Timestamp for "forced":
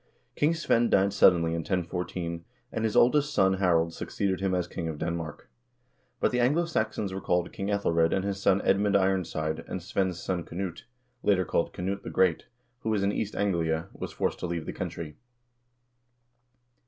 14.11-14.39